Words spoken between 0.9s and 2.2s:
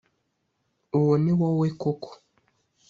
uwo ni wowe koko,